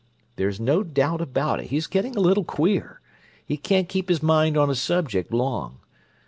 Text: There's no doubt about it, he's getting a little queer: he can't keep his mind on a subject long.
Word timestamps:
There's 0.35 0.59
no 0.59 0.81
doubt 0.81 1.21
about 1.21 1.59
it, 1.59 1.67
he's 1.67 1.85
getting 1.85 2.15
a 2.15 2.19
little 2.19 2.43
queer: 2.43 3.01
he 3.45 3.55
can't 3.55 3.87
keep 3.87 4.09
his 4.09 4.23
mind 4.23 4.57
on 4.57 4.67
a 4.67 4.73
subject 4.73 5.31
long. 5.31 5.77